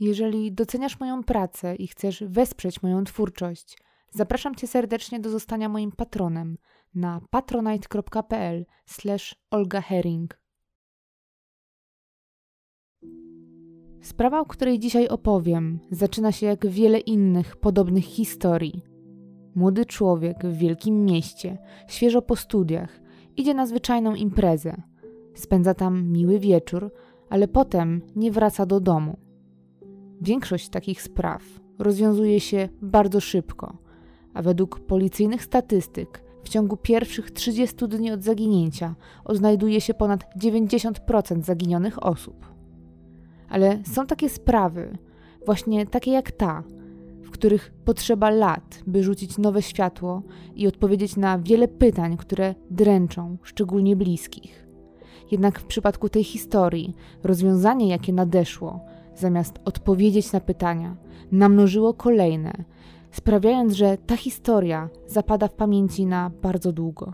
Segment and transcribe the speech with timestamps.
[0.00, 3.78] Jeżeli doceniasz moją pracę i chcesz wesprzeć moją twórczość,
[4.10, 6.58] zapraszam Cię serdecznie do zostania moim patronem
[6.94, 8.66] na patronite.pl
[9.50, 10.40] Olga Herring.
[14.02, 18.82] Sprawa, o której dzisiaj opowiem, zaczyna się jak wiele innych podobnych historii.
[19.54, 21.58] Młody człowiek w wielkim mieście,
[21.88, 23.00] świeżo po studiach,
[23.36, 24.82] idzie na zwyczajną imprezę.
[25.34, 26.92] Spędza tam miły wieczór,
[27.30, 29.29] ale potem nie wraca do domu.
[30.20, 31.42] Większość takich spraw
[31.78, 33.76] rozwiązuje się bardzo szybko,
[34.34, 38.94] a według policyjnych statystyk w ciągu pierwszych 30 dni od zaginięcia
[39.24, 42.46] odnajduje się ponad 90% zaginionych osób.
[43.48, 44.98] Ale są takie sprawy,
[45.46, 46.62] właśnie takie jak ta,
[47.22, 50.22] w których potrzeba lat, by rzucić nowe światło
[50.54, 54.66] i odpowiedzieć na wiele pytań, które dręczą szczególnie bliskich.
[55.30, 58.80] Jednak w przypadku tej historii rozwiązanie, jakie nadeszło,
[59.16, 60.96] zamiast odpowiedzieć na pytania,
[61.32, 62.64] namnożyło kolejne,
[63.10, 67.12] sprawiając, że ta historia zapada w pamięci na bardzo długo.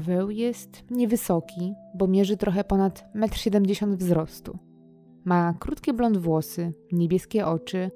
[0.00, 4.58] Paweł jest niewysoki, bo mierzy trochę ponad 1,70 m wzrostu.
[5.24, 7.90] Ma krótkie blond włosy, niebieskie oczy,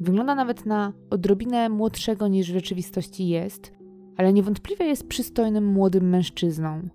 [0.00, 3.72] wygląda nawet na odrobinę młodszego niż w rzeczywistości jest,
[4.16, 6.88] ale niewątpliwie jest przystojnym młodym mężczyzną.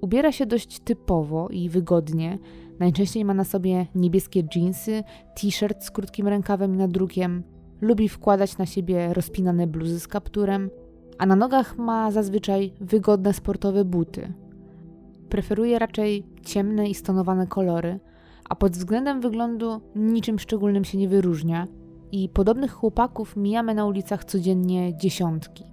[0.00, 2.38] Ubiera się dość typowo i wygodnie.
[2.78, 7.42] Najczęściej ma na sobie niebieskie dżinsy, t-shirt z krótkim rękawem i nadrukiem.
[7.80, 10.70] Lubi wkładać na siebie rozpinane bluzy z kapturem,
[11.18, 14.32] a na nogach ma zazwyczaj wygodne sportowe buty.
[15.28, 18.00] Preferuje raczej ciemne i stonowane kolory,
[18.48, 21.66] a pod względem wyglądu niczym szczególnym się nie wyróżnia
[22.12, 25.64] i podobnych chłopaków mijamy na ulicach codziennie dziesiątki.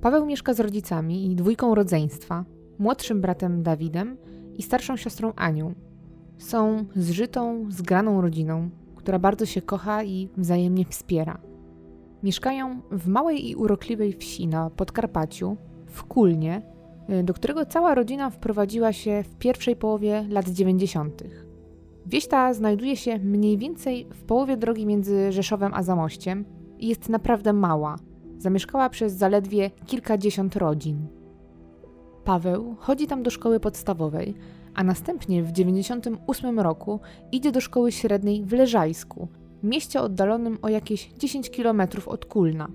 [0.00, 2.44] Paweł mieszka z rodzicami i dwójką rodzeństwa,
[2.78, 4.16] młodszym bratem Dawidem
[4.54, 5.74] i starszą siostrą Anią.
[6.38, 11.51] Są zżytą, zgraną rodziną, która bardzo się kocha i wzajemnie wspiera.
[12.22, 15.56] Mieszkają w małej i urokliwej wsi na Podkarpaciu,
[15.86, 16.62] w Kulnie,
[17.10, 21.22] y, do którego cała rodzina wprowadziła się w pierwszej połowie lat 90.
[22.06, 26.44] Wieś ta znajduje się mniej więcej w połowie drogi między Rzeszowem a Zamościem
[26.78, 27.96] i jest naprawdę mała.
[28.38, 31.06] Zamieszkała przez zaledwie kilkadziesiąt rodzin.
[32.24, 34.34] Paweł chodzi tam do szkoły podstawowej,
[34.74, 37.00] a następnie w 98 roku
[37.32, 39.28] idzie do szkoły średniej w Leżajsku,
[39.64, 42.68] mieście oddalonym o jakieś 10 km od Kulna.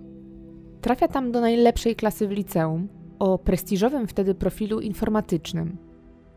[0.82, 2.88] Trafia tam do najlepszej klasy w liceum,
[3.20, 5.78] o prestiżowym wtedy profilu informatycznym.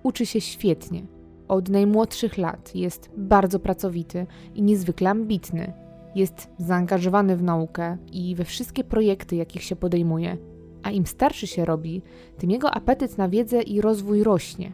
[0.02, 1.02] Uczy się świetnie.
[1.48, 5.72] Od najmłodszych lat jest bardzo pracowity i niezwykle ambitny.
[6.14, 10.36] Jest zaangażowany w naukę i we wszystkie projekty, jakich się podejmuje.
[10.82, 12.02] A im starszy się robi,
[12.38, 14.72] tym jego apetyt na wiedzę i rozwój rośnie.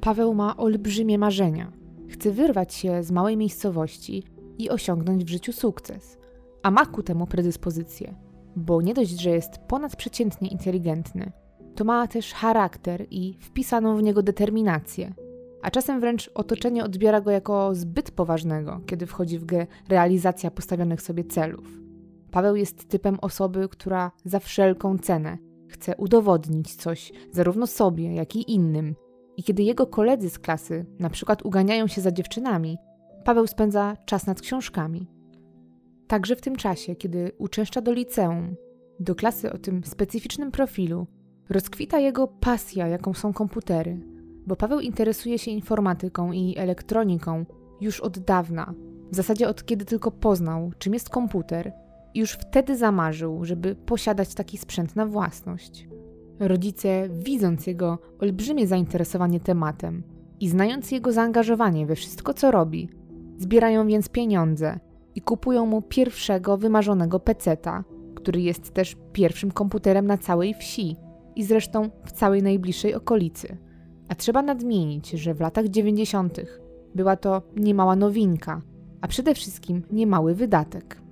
[0.00, 1.72] Paweł ma olbrzymie marzenia.
[2.08, 4.22] Chce wyrwać się z małej miejscowości
[4.58, 6.18] i osiągnąć w życiu sukces.
[6.62, 8.14] A ma ku temu predyspozycję,
[8.56, 11.32] bo nie dość, że jest ponadprzeciętnie inteligentny,
[11.74, 15.14] to ma też charakter i wpisaną w niego determinację.
[15.62, 21.02] A czasem wręcz otoczenie odbiera go jako zbyt poważnego, kiedy wchodzi w grę realizacja postawionych
[21.02, 21.80] sobie celów.
[22.30, 28.52] Paweł jest typem osoby, która za wszelką cenę chce udowodnić coś zarówno sobie, jak i
[28.52, 28.94] innym.
[29.36, 32.78] I kiedy jego koledzy z klasy na przykład uganiają się za dziewczynami,
[33.26, 35.06] Paweł spędza czas nad książkami.
[36.06, 38.56] Także w tym czasie, kiedy uczęszcza do liceum,
[39.00, 41.06] do klasy o tym specyficznym profilu,
[41.50, 44.00] rozkwita jego pasja, jaką są komputery,
[44.46, 47.44] bo Paweł interesuje się informatyką i elektroniką
[47.80, 48.74] już od dawna,
[49.10, 51.72] w zasadzie od kiedy tylko poznał, czym jest komputer,
[52.14, 55.88] i już wtedy zamarzył, żeby posiadać taki sprzęt na własność.
[56.38, 60.02] Rodzice, widząc jego olbrzymie zainteresowanie tematem
[60.40, 62.88] i znając jego zaangażowanie we wszystko, co robi,
[63.38, 64.78] Zbierają więc pieniądze
[65.14, 67.84] i kupują mu pierwszego wymarzonego peceta,
[68.14, 70.96] który jest też pierwszym komputerem na całej wsi
[71.36, 73.56] i zresztą w całej najbliższej okolicy.
[74.08, 76.40] A trzeba nadmienić, że w latach 90.
[76.94, 78.62] była to niemała nowinka,
[79.00, 81.02] a przede wszystkim niemały wydatek.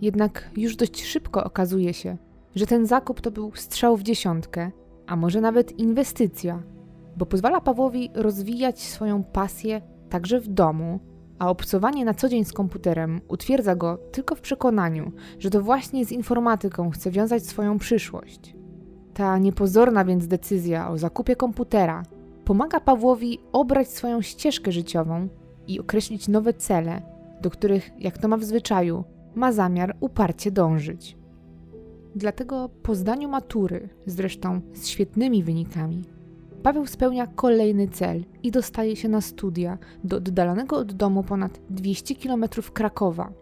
[0.00, 2.16] Jednak już dość szybko okazuje się,
[2.54, 4.70] że ten zakup to był strzał w dziesiątkę,
[5.06, 6.62] a może nawet inwestycja,
[7.16, 11.00] bo pozwala Pawłowi rozwijać swoją pasję także w domu,
[11.38, 16.04] a obcowanie na co dzień z komputerem utwierdza go tylko w przekonaniu, że to właśnie
[16.04, 18.56] z informatyką chce wiązać swoją przyszłość.
[19.14, 22.02] Ta niepozorna więc decyzja o zakupie komputera
[22.44, 25.28] pomaga Pawłowi obrać swoją ścieżkę życiową
[25.66, 27.02] i określić nowe cele,
[27.42, 29.04] do których, jak to ma w zwyczaju,
[29.34, 31.16] ma zamiar uparcie dążyć.
[32.16, 36.04] Dlatego po zdaniu matury, zresztą z świetnymi wynikami,
[36.62, 42.14] Paweł spełnia kolejny cel i dostaje się na studia do oddalonego od domu ponad 200
[42.14, 43.32] km Krakowa.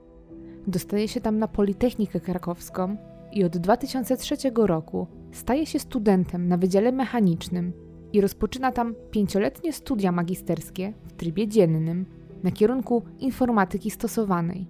[0.66, 2.96] Dostaje się tam na Politechnikę Krakowską
[3.32, 7.72] i od 2003 roku staje się studentem na Wydziale Mechanicznym
[8.12, 12.06] i rozpoczyna tam pięcioletnie studia magisterskie w trybie dziennym
[12.42, 14.66] na kierunku informatyki stosowanej.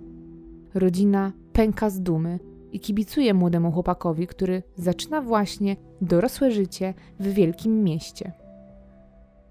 [0.75, 2.38] Rodzina pęka z dumy
[2.72, 8.32] i kibicuje młodemu chłopakowi, który zaczyna właśnie dorosłe życie w wielkim mieście.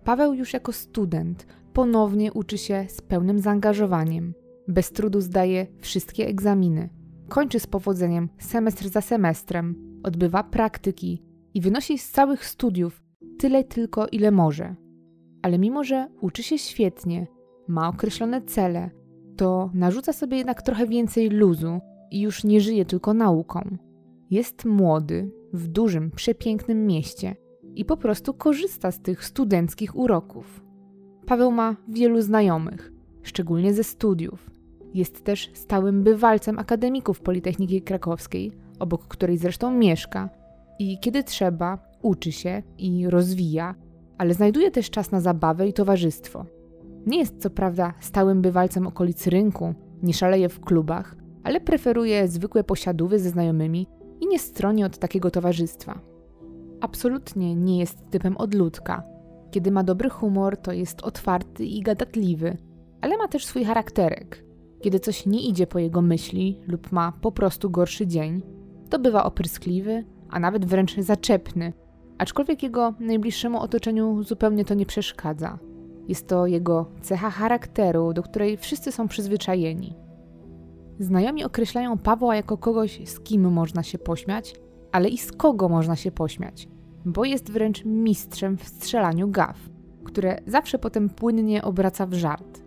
[0.03, 4.33] Paweł już jako student ponownie uczy się z pełnym zaangażowaniem.
[4.67, 6.89] Bez trudu zdaje wszystkie egzaminy.
[7.29, 11.23] Kończy z powodzeniem semestr za semestrem, odbywa praktyki
[11.53, 13.03] i wynosi z całych studiów
[13.37, 14.75] tyle tylko, ile może.
[15.41, 17.27] Ale mimo, że uczy się świetnie,
[17.67, 18.89] ma określone cele,
[19.37, 21.79] to narzuca sobie jednak trochę więcej luzu
[22.11, 23.77] i już nie żyje tylko nauką.
[24.29, 27.35] Jest młody, w dużym, przepięknym mieście
[27.75, 30.63] i po prostu korzysta z tych studenckich uroków.
[31.25, 32.91] Paweł ma wielu znajomych,
[33.23, 34.51] szczególnie ze studiów.
[34.93, 40.29] Jest też stałym bywalcem akademików Politechniki Krakowskiej, obok której zresztą mieszka,
[40.79, 43.75] i kiedy trzeba, uczy się i rozwija,
[44.17, 46.45] ale znajduje też czas na zabawę i towarzystwo.
[47.05, 49.73] Nie jest co prawda stałym bywalcem okolic rynku,
[50.03, 53.87] nie szaleje w klubach, ale preferuje zwykłe posiadówy ze znajomymi
[54.21, 55.99] i nie stroni od takiego towarzystwa.
[56.81, 59.03] Absolutnie nie jest typem odludka.
[59.51, 62.57] Kiedy ma dobry humor, to jest otwarty i gadatliwy,
[63.01, 64.45] ale ma też swój charakterek.
[64.81, 68.41] Kiedy coś nie idzie po jego myśli lub ma po prostu gorszy dzień,
[68.89, 71.73] to bywa opryskliwy, a nawet wręcz zaczepny,
[72.17, 75.59] aczkolwiek jego najbliższemu otoczeniu zupełnie to nie przeszkadza.
[76.07, 80.04] Jest to jego cecha charakteru, do której wszyscy są przyzwyczajeni.
[80.99, 84.55] Znajomi określają Pawła jako kogoś, z kim można się pośmiać,
[84.91, 86.67] ale i z kogo można się pośmiać,
[87.05, 89.57] bo jest wręcz mistrzem w strzelaniu gaw,
[90.03, 92.63] które zawsze potem płynnie obraca w żart.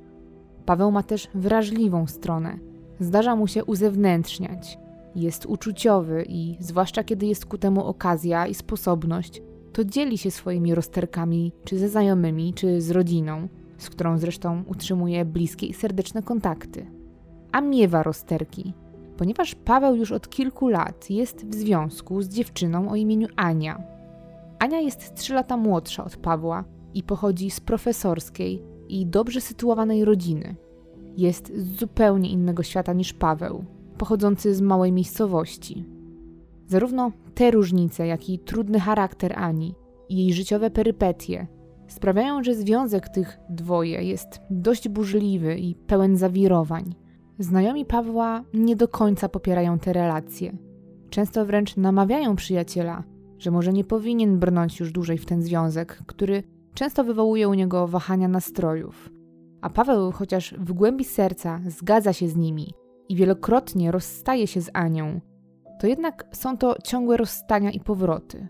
[0.67, 2.59] Paweł ma też wrażliwą stronę.
[3.01, 4.79] Zdarza mu się uzewnętrzniać.
[5.15, 9.43] Jest uczuciowy i, zwłaszcza kiedy jest ku temu okazja i sposobność,
[9.73, 13.49] to dzieli się swoimi rozterkami, czy ze znajomymi, czy z rodziną,
[13.79, 16.98] z którą zresztą utrzymuje bliskie i serdeczne kontakty.
[17.53, 18.75] A miewa rozterki,
[19.17, 23.83] ponieważ Paweł już od kilku lat jest w związku z dziewczyną o imieniu Ania.
[24.59, 26.65] Ania jest trzy lata młodsza od Pawła
[26.95, 30.57] i pochodzi z profesorskiej i dobrze sytuowanej rodziny.
[31.17, 33.65] Jest z zupełnie innego świata niż Paweł,
[33.99, 35.85] pochodzący z małej miejscowości.
[36.67, 39.75] Zarówno te różnice, jak i trudny charakter Ani
[40.09, 41.47] i jej życiowe perypetie
[41.89, 46.95] sprawiają, że związek tych dwoje jest dość burzliwy i pełen zawirowań.
[47.39, 50.57] Znajomi Pawła nie do końca popierają te relacje.
[51.11, 53.05] Często wręcz namawiają przyjaciela,
[53.39, 56.43] że może nie powinien brnąć już dłużej w ten związek, który
[56.75, 59.11] często wywołuje u niego wahania nastrojów.
[59.61, 62.75] A Paweł, chociaż w głębi serca zgadza się z nimi
[63.09, 65.21] i wielokrotnie rozstaje się z Anią,
[65.81, 68.49] to jednak są to ciągłe rozstania i powroty.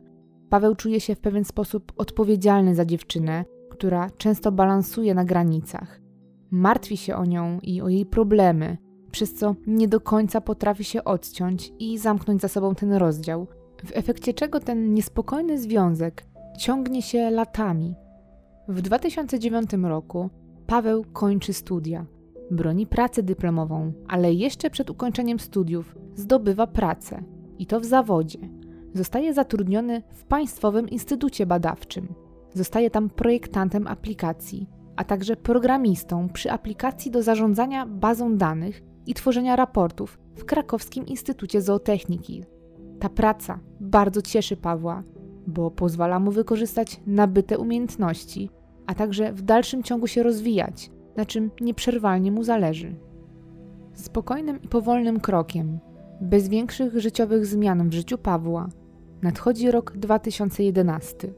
[0.48, 6.00] Paweł czuje się w pewien sposób odpowiedzialny za dziewczynę, która często balansuje na granicach.
[6.50, 8.76] Martwi się o nią i o jej problemy,
[9.18, 13.46] przez co nie do końca potrafi się odciąć i zamknąć za sobą ten rozdział,
[13.84, 16.26] w efekcie czego ten niespokojny związek
[16.58, 17.94] ciągnie się latami.
[18.68, 20.30] W 2009 roku
[20.66, 22.06] Paweł kończy studia,
[22.50, 27.22] broni pracę dyplomową, ale jeszcze przed ukończeniem studiów zdobywa pracę
[27.58, 28.38] i to w zawodzie.
[28.94, 32.14] Zostaje zatrudniony w Państwowym Instytucie Badawczym.
[32.54, 39.56] Zostaje tam projektantem aplikacji, a także programistą przy aplikacji do zarządzania bazą danych i tworzenia
[39.56, 42.44] raportów w Krakowskim Instytucie Zootechniki.
[42.98, 45.02] Ta praca bardzo cieszy Pawła,
[45.46, 48.50] bo pozwala mu wykorzystać nabyte umiejętności,
[48.86, 52.96] a także w dalszym ciągu się rozwijać, na czym nieprzerwalnie mu zależy.
[53.94, 55.78] Spokojnym i powolnym krokiem,
[56.20, 58.68] bez większych życiowych zmian w życiu Pawła,
[59.22, 61.34] nadchodzi rok 2011.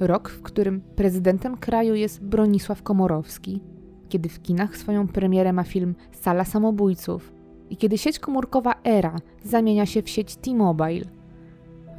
[0.00, 3.60] Rok, w którym prezydentem kraju jest Bronisław Komorowski,
[4.10, 7.32] kiedy w kinach swoją premierę ma film Sala Samobójców
[7.70, 11.04] i kiedy sieć komórkowa ERA zamienia się w sieć T-Mobile.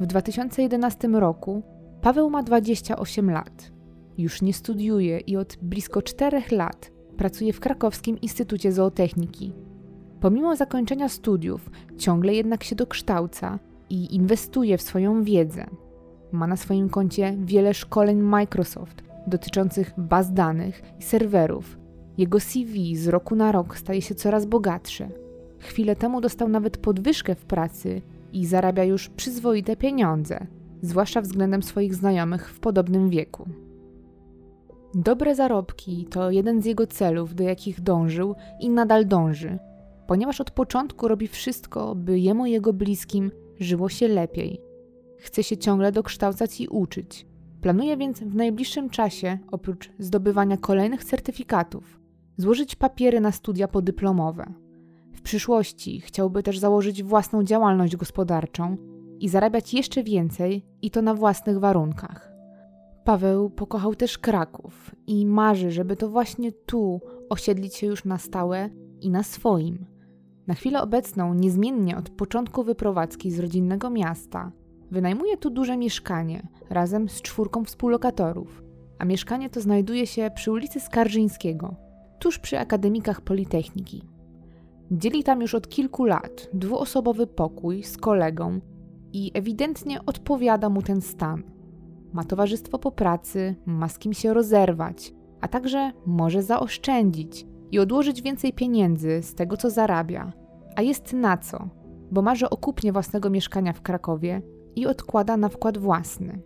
[0.00, 1.62] W 2011 roku
[2.02, 3.72] Paweł ma 28 lat.
[4.18, 9.52] już nie studiuje i od blisko czterech lat pracuje w Krakowskim Instytucie Zootechniki.
[10.20, 13.58] Pomimo zakończenia studiów, ciągle jednak się dokształca
[13.90, 15.66] i inwestuje w swoją wiedzę.
[16.32, 21.81] Ma na swoim koncie wiele szkoleń Microsoft dotyczących baz danych i serwerów.
[22.18, 25.08] Jego CV z roku na rok staje się coraz bogatsze.
[25.58, 28.02] Chwilę temu dostał nawet podwyżkę w pracy
[28.32, 30.46] i zarabia już przyzwoite pieniądze,
[30.82, 33.48] zwłaszcza względem swoich znajomych w podobnym wieku.
[34.94, 39.58] Dobre zarobki to jeden z jego celów, do jakich dążył i nadal dąży,
[40.06, 44.60] ponieważ od początku robi wszystko, by jemu i jego bliskim żyło się lepiej.
[45.18, 47.26] Chce się ciągle dokształcać i uczyć.
[47.60, 52.01] Planuje więc w najbliższym czasie, oprócz zdobywania kolejnych certyfikatów,
[52.36, 54.52] złożyć papiery na studia podyplomowe.
[55.12, 58.76] W przyszłości chciałby też założyć własną działalność gospodarczą
[59.20, 62.32] i zarabiać jeszcze więcej, i to na własnych warunkach.
[63.04, 68.70] Paweł pokochał też Kraków i marzy, żeby to właśnie tu osiedlić się już na stałe
[69.00, 69.86] i na swoim.
[70.46, 74.52] Na chwilę obecną, niezmiennie od początku wyprowadzki z rodzinnego miasta,
[74.90, 78.62] wynajmuje tu duże mieszkanie razem z czwórką współlokatorów,
[78.98, 81.76] a mieszkanie to znajduje się przy ulicy Skarżyńskiego,
[82.22, 84.02] tuż przy akademikach Politechniki.
[84.90, 88.60] Dzieli tam już od kilku lat dwuosobowy pokój z kolegą
[89.12, 91.42] i ewidentnie odpowiada mu ten stan.
[92.12, 98.22] Ma towarzystwo po pracy, ma z kim się rozerwać, a także może zaoszczędzić i odłożyć
[98.22, 100.32] więcej pieniędzy z tego, co zarabia.
[100.76, 101.68] A jest na co,
[102.10, 104.42] bo marzy o kupnie własnego mieszkania w Krakowie
[104.76, 106.42] i odkłada na wkład własny.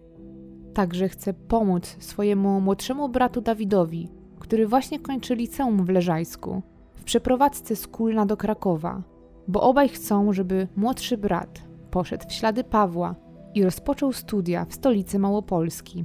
[0.74, 6.62] Także chce pomóc swojemu młodszemu bratu Dawidowi, który właśnie kończy liceum w Leżajsku,
[6.94, 9.02] w przeprowadzce z Kulna do Krakowa,
[9.48, 13.14] bo obaj chcą, żeby młodszy brat poszedł w ślady Pawła
[13.54, 16.04] i rozpoczął studia w stolicy Małopolski.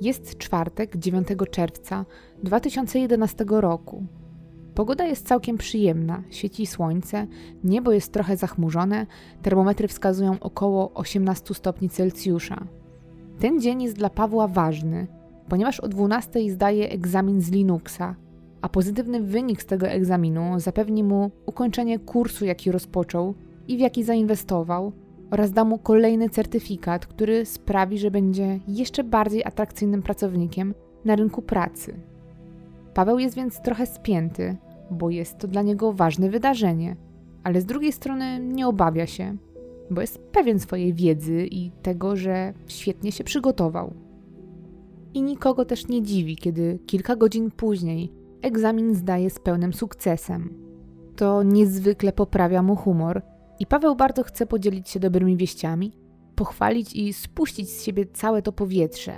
[0.00, 2.04] Jest czwartek, 9 czerwca
[2.42, 4.06] 2011 roku.
[4.74, 7.26] Pogoda jest całkiem przyjemna, świeci słońce,
[7.64, 9.06] niebo jest trochę zachmurzone,
[9.42, 12.66] termometry wskazują około 18 stopni Celsjusza.
[13.38, 15.06] Ten dzień jest dla Pawła ważny,
[15.48, 18.14] ponieważ o 12 zdaje egzamin z Linuxa,
[18.62, 23.34] a pozytywny wynik z tego egzaminu zapewni mu ukończenie kursu, jaki rozpoczął
[23.68, 24.92] i w jaki zainwestował,
[25.30, 30.74] oraz da mu kolejny certyfikat, który sprawi, że będzie jeszcze bardziej atrakcyjnym pracownikiem
[31.04, 32.00] na rynku pracy.
[32.94, 34.56] Paweł jest więc trochę spięty,
[34.90, 36.96] bo jest to dla niego ważne wydarzenie,
[37.44, 39.36] ale z drugiej strony nie obawia się,
[39.90, 44.05] bo jest pewien swojej wiedzy i tego, że świetnie się przygotował.
[45.16, 50.54] I nikogo też nie dziwi, kiedy kilka godzin później egzamin zdaje z pełnym sukcesem.
[51.16, 53.22] To niezwykle poprawia mu humor
[53.58, 55.92] i Paweł bardzo chce podzielić się dobrymi wieściami,
[56.34, 59.12] pochwalić i spuścić z siebie całe to powietrze.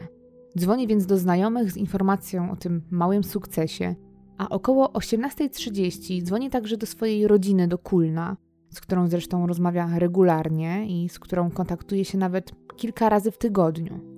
[0.58, 3.94] Dzwoni więc do znajomych z informacją o tym małym sukcesie,
[4.36, 8.36] a około 18.30 dzwoni także do swojej rodziny do Kulna,
[8.70, 14.17] z którą zresztą rozmawia regularnie i z którą kontaktuje się nawet kilka razy w tygodniu.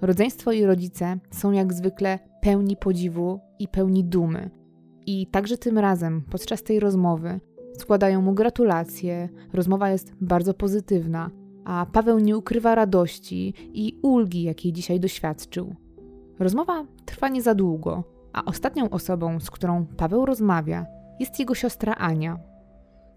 [0.00, 4.50] Rodzeństwo i rodzice są jak zwykle pełni podziwu i pełni dumy.
[5.06, 7.40] I także tym razem, podczas tej rozmowy,
[7.78, 11.30] składają mu gratulacje, rozmowa jest bardzo pozytywna,
[11.64, 15.74] a Paweł nie ukrywa radości i ulgi, jakiej dzisiaj doświadczył.
[16.38, 20.86] Rozmowa trwa nie za długo, a ostatnią osobą, z którą Paweł rozmawia,
[21.20, 22.38] jest jego siostra Ania.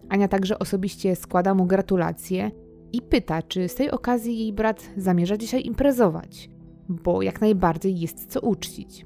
[0.10, 2.52] Ania także osobiście składa mu gratulacje
[2.94, 6.50] i pyta, czy z tej okazji jej brat zamierza dzisiaj imprezować,
[6.90, 9.06] bo jak najbardziej jest co uczcić.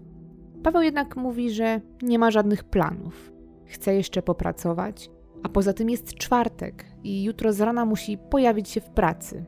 [0.63, 3.31] Paweł jednak mówi, że nie ma żadnych planów.
[3.65, 5.09] Chce jeszcze popracować,
[5.43, 9.45] a poza tym jest czwartek i jutro z rana musi pojawić się w pracy.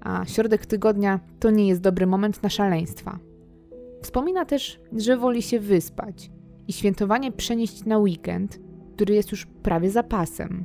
[0.00, 3.18] A środek tygodnia to nie jest dobry moment na szaleństwa.
[4.02, 6.30] Wspomina też, że woli się wyspać
[6.68, 8.60] i świętowanie przenieść na weekend,
[8.94, 10.64] który jest już prawie zapasem.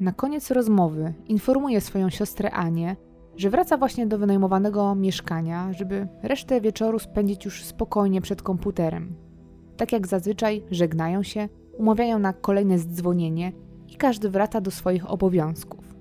[0.00, 2.96] Na koniec rozmowy informuje swoją siostrę Anię,
[3.36, 9.14] że wraca właśnie do wynajmowanego mieszkania, żeby resztę wieczoru spędzić już spokojnie przed komputerem.
[9.76, 11.48] Tak jak zazwyczaj, żegnają się,
[11.78, 13.52] umawiają na kolejne zdzwonienie
[13.88, 15.94] i każdy wraca do swoich obowiązków.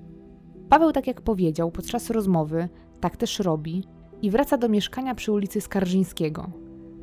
[0.69, 2.69] Paweł, tak jak powiedział podczas rozmowy,
[2.99, 3.83] tak też robi
[4.21, 6.49] i wraca do mieszkania przy ulicy Skarżyńskiego.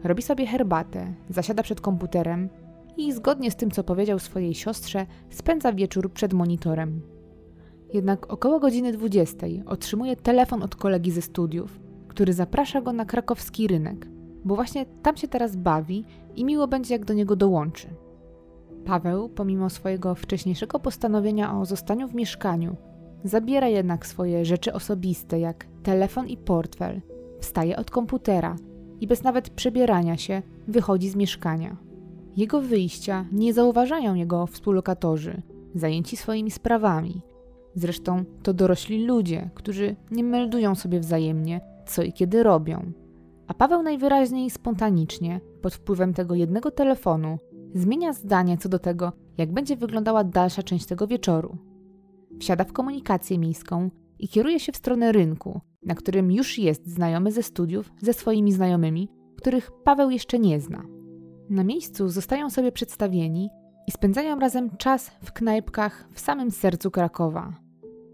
[0.04, 2.49] Robi sobie herbatę, zasiada przed komputerem
[2.97, 7.02] i zgodnie z tym, co powiedział swojej siostrze, spędza wieczór przed monitorem.
[7.92, 13.68] Jednak około godziny 20 otrzymuje telefon od kolegi ze studiów, który zaprasza go na krakowski
[13.68, 14.09] rynek,
[14.45, 16.04] bo właśnie tam się teraz bawi
[16.37, 17.88] i miło będzie, jak do niego dołączy.
[18.85, 22.76] Paweł, pomimo swojego wcześniejszego postanowienia o zostaniu w mieszkaniu,
[23.25, 27.00] zabiera jednak swoje rzeczy osobiste, jak telefon i portfel,
[27.40, 28.57] wstaje od komputera
[29.00, 31.76] i bez nawet przebierania się wychodzi z mieszkania.
[32.37, 35.42] Jego wyjścia nie zauważają jego współlokatorzy,
[35.75, 37.23] zajęci swoimi sprawami.
[37.78, 42.92] Zresztą to dorośli ludzie, którzy nie meldują sobie wzajemnie, co i kiedy robią.
[43.47, 47.38] A Paweł najwyraźniej spontanicznie, pod wpływem tego jednego telefonu,
[47.75, 51.56] zmienia zdanie co do tego, jak będzie wyglądała dalsza część tego wieczoru.
[52.40, 57.32] Wsiada w komunikację miejską i kieruje się w stronę rynku, na którym już jest znajomy
[57.32, 60.85] ze studiów ze swoimi znajomymi, których Paweł jeszcze nie zna.
[61.50, 63.50] Na miejscu zostają sobie przedstawieni
[63.87, 67.67] i spędzają razem czas w knajpkach w samym sercu Krakowa.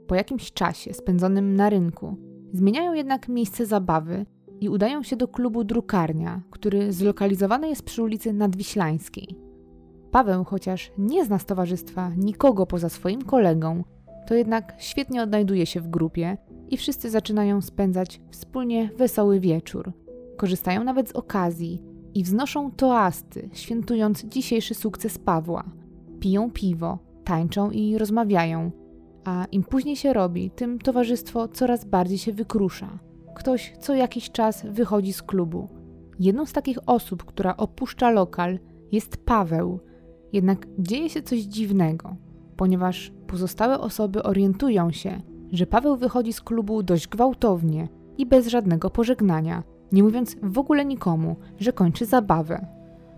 [0.06, 2.16] Po jakimś czasie spędzonym na rynku
[2.52, 4.26] zmieniają jednak miejsce zabawy
[4.60, 9.36] i udają się do klubu Drukarnia, który zlokalizowany jest przy ulicy Nadwiślańskiej.
[10.10, 13.84] Paweł, chociaż nie zna z towarzystwa nikogo poza swoim kolegą,
[14.26, 16.36] to jednak świetnie odnajduje się w grupie
[16.68, 19.92] i wszyscy zaczynają spędzać wspólnie wesoły wieczór.
[20.36, 21.82] Korzystają nawet z okazji
[22.14, 25.64] i wznoszą toasty, świętując dzisiejszy sukces Pawła.
[26.20, 28.70] Piją piwo, tańczą i rozmawiają,
[29.24, 32.98] a im później się robi, tym towarzystwo coraz bardziej się wykrusza.
[33.34, 35.68] Ktoś co jakiś czas wychodzi z klubu.
[36.20, 38.58] Jedną z takich osób, która opuszcza lokal,
[38.92, 39.80] jest Paweł.
[40.32, 42.16] Jednak dzieje się coś dziwnego,
[42.56, 47.88] ponieważ pozostałe osoby orientują się, że Paweł wychodzi z klubu dość gwałtownie
[48.18, 49.62] i bez żadnego pożegnania,
[49.92, 52.66] nie mówiąc w ogóle nikomu, że kończy zabawę.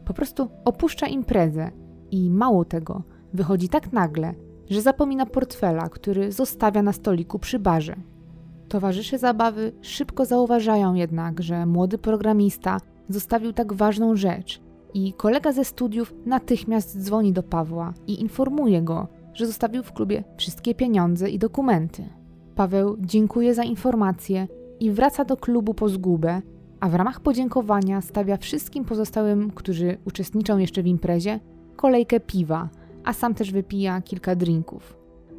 [0.05, 1.71] Po prostu opuszcza imprezę
[2.11, 4.35] i mało tego, wychodzi tak nagle,
[4.71, 7.97] że zapomina portfela, który zostawia na stoliku przy barze.
[8.69, 14.61] Towarzysze zabawy szybko zauważają jednak, że młody programista zostawił tak ważną rzecz
[14.95, 20.25] i kolega ze studiów natychmiast dzwoni do Pawła i informuje go, że zostawił w klubie
[20.37, 22.05] wszystkie pieniądze i dokumenty.
[22.55, 24.49] Paweł dziękuję za informację
[24.81, 26.43] i wraca do klubu po zgubę,
[26.81, 31.41] a w ramach podziękowania stawia wszystkim pozostałym, którzy uczestniczą jeszcze w imprezie,
[31.77, 32.69] kolejkę piwa,
[33.07, 34.97] a sam też wypija kilka drinków.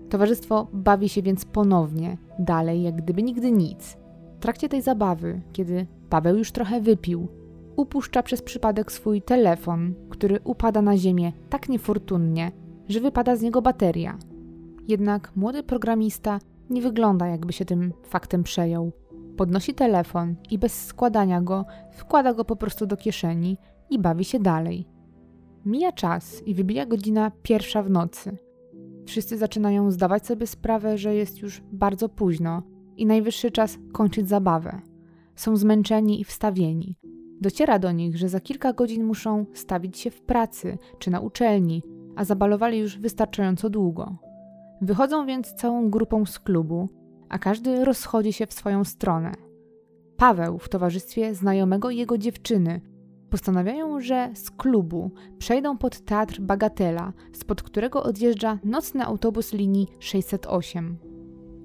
[0.10, 3.98] Towarzystwo bawi się więc ponownie, dalej jak gdyby nigdy nic.
[4.38, 7.28] W trakcie tej zabawy, kiedy Paweł już trochę wypił,
[7.76, 12.52] upuszcza przez przypadek swój telefon, który upada na ziemię tak niefortunnie,
[12.90, 14.18] że wypada z niego bateria.
[14.88, 18.92] Jednak młody programista nie wygląda, jakby się tym faktem przejął.
[19.38, 23.58] Podnosi telefon i bez składania go wkłada go po prostu do kieszeni
[23.90, 24.88] i bawi się dalej.
[25.66, 28.38] Mija czas i wybija godzina pierwsza w nocy.
[29.06, 32.64] Wszyscy zaczynają zdawać sobie sprawę, że jest już bardzo późno
[32.98, 34.82] i najwyższy czas kończyć zabawę.
[35.36, 37.00] Są zmęczeni i wstawieni.
[37.42, 41.84] Dociera do nich, że za kilka godzin muszą stawić się w pracy czy na uczelni,
[42.16, 44.18] a zabalowali już wystarczająco długo.
[44.82, 46.90] Wychodzą więc całą grupą z klubu,
[47.30, 49.32] a każdy rozchodzi się w swoją stronę.
[50.18, 52.82] Paweł w towarzystwie znajomego jego dziewczyny
[53.30, 60.98] postanawiają, że z klubu przejdą pod teatr Bagatela, spod którego odjeżdża nocny autobus linii 608.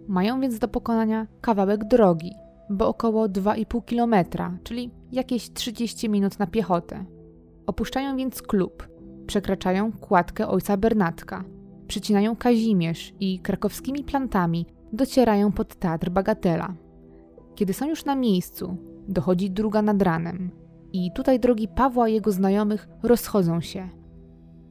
[0.09, 2.33] Mają więc do pokonania kawałek drogi,
[2.71, 7.05] bo około 2,5 kilometra, czyli jakieś 30 minut na piechotę.
[7.67, 8.89] Opuszczają więc klub,
[9.27, 11.45] przekraczają kładkę ojca Bernatka,
[11.87, 16.75] przycinają Kazimierz i krakowskimi plantami docierają pod teatr Bagatela.
[17.55, 18.77] Kiedy są już na miejscu,
[19.09, 20.62] dochodzi druga nad ranem
[20.93, 23.89] i tutaj drogi Pawła i jego znajomych rozchodzą się.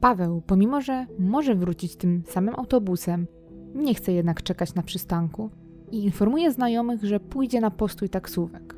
[0.00, 3.26] Paweł, pomimo że może wrócić tym samym autobusem,
[3.74, 5.50] nie chce jednak czekać na przystanku
[5.90, 8.76] i informuje znajomych, że pójdzie na postój taksówek.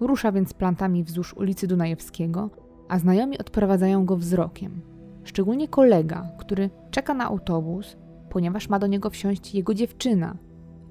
[0.00, 2.50] Rusza więc plantami wzdłuż ulicy Dunajewskiego,
[2.88, 4.80] a znajomi odprowadzają go wzrokiem.
[5.24, 7.96] Szczególnie kolega, który czeka na autobus,
[8.30, 10.36] ponieważ ma do niego wsiąść jego dziewczyna,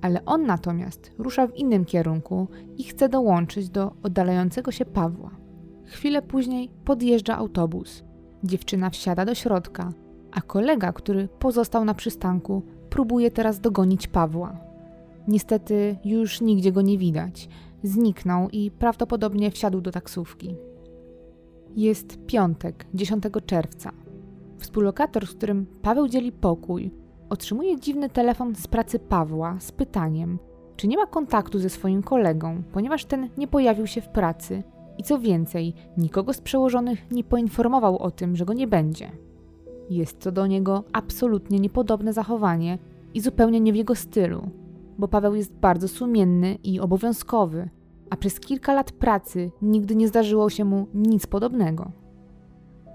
[0.01, 5.40] ale on natomiast rusza w innym kierunku i chce dołączyć do oddalającego się Pawła.
[5.91, 8.03] Chwilę później podjeżdża autobus.
[8.43, 9.93] Dziewczyna wsiada do środka,
[10.31, 14.57] a kolega, który pozostał na przystanku, próbuje teraz dogonić Pawła.
[15.27, 17.49] Niestety już nigdzie go nie widać.
[17.83, 20.55] Zniknął i prawdopodobnie wsiadł do taksówki.
[21.75, 23.91] Jest piątek, 10 czerwca.
[24.57, 26.91] Współlokator, z którym Paweł dzieli pokój,
[27.29, 30.39] otrzymuje dziwny telefon z pracy Pawła z pytaniem,
[30.75, 34.63] czy nie ma kontaktu ze swoim kolegą, ponieważ ten nie pojawił się w pracy
[34.97, 39.11] i co więcej, nikogo z przełożonych nie poinformował o tym, że go nie będzie.
[39.89, 42.77] Jest to do niego absolutnie niepodobne zachowanie
[43.13, 44.49] i zupełnie nie w jego stylu,
[44.97, 47.69] bo Paweł jest bardzo sumienny i obowiązkowy,
[48.09, 51.91] a przez kilka lat pracy nigdy nie zdarzyło się mu nic podobnego.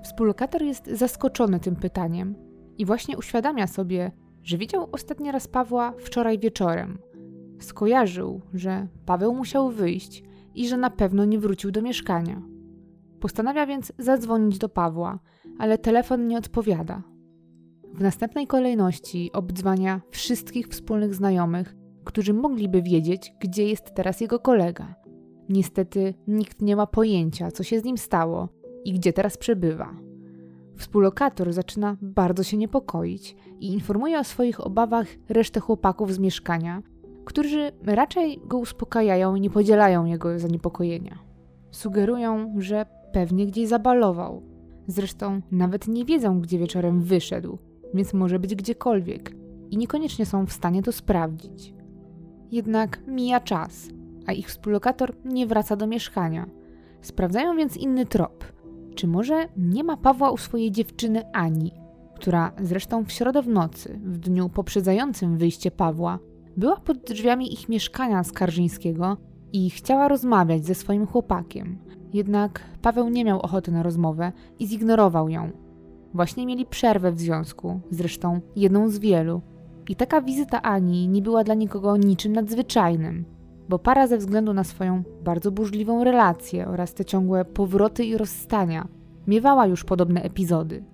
[0.02, 2.34] Współlokator jest zaskoczony tym pytaniem
[2.78, 6.98] i właśnie uświadamia sobie, że widział ostatni raz Pawła wczoraj wieczorem.
[7.58, 10.22] Skojarzył, że Paweł musiał wyjść
[10.56, 12.42] i że na pewno nie wrócił do mieszkania.
[13.20, 15.18] Postanawia więc zadzwonić do Pawła,
[15.58, 17.02] ale telefon nie odpowiada.
[17.94, 24.94] W następnej kolejności obdzwania wszystkich wspólnych znajomych, którzy mogliby wiedzieć, gdzie jest teraz jego kolega.
[25.48, 28.48] Niestety nikt nie ma pojęcia, co się z nim stało
[28.84, 29.96] i gdzie teraz przebywa.
[30.76, 36.82] Współlokator zaczyna bardzo się niepokoić i informuje o swoich obawach resztę chłopaków z mieszkania,
[37.26, 41.18] którzy raczej go uspokajają i nie podzielają jego zaniepokojenia.
[41.70, 44.42] Sugerują, że pewnie gdzieś zabalował.
[44.86, 47.58] Zresztą nawet nie wiedzą, gdzie wieczorem wyszedł,
[47.94, 49.36] więc może być gdziekolwiek
[49.70, 51.74] i niekoniecznie są w stanie to sprawdzić.
[52.50, 53.88] Jednak mija czas,
[54.26, 56.46] a ich współlokator nie wraca do mieszkania.
[57.00, 58.44] Sprawdzają więc inny trop.
[58.94, 61.72] Czy może nie ma Pawła u swojej dziewczyny Ani,
[62.14, 66.18] która zresztą w środę w nocy, w dniu poprzedzającym wyjście Pawła,
[66.56, 69.16] była pod drzwiami ich mieszkania skarżyńskiego
[69.52, 71.78] i chciała rozmawiać ze swoim chłopakiem.
[72.12, 75.50] Jednak Paweł nie miał ochoty na rozmowę i zignorował ją.
[76.14, 79.42] Właśnie mieli przerwę w związku, zresztą jedną z wielu.
[79.88, 83.24] I taka wizyta Ani nie była dla nikogo niczym nadzwyczajnym,
[83.68, 88.88] bo para ze względu na swoją bardzo burzliwą relację oraz te ciągłe powroty i rozstania
[89.26, 90.84] miewała już podobne epizody.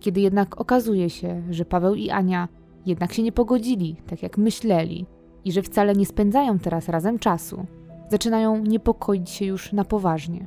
[0.00, 2.48] Kiedy jednak okazuje się, że Paweł i Ania
[2.86, 5.06] jednak się nie pogodzili, tak jak myśleli,
[5.44, 7.66] i że wcale nie spędzają teraz razem czasu,
[8.10, 10.46] zaczynają niepokoić się już na poważnie.